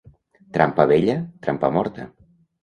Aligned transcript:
Trampa 0.55 0.85
vella, 0.91 1.17
trampa 1.45 1.71
morta. 1.77 2.09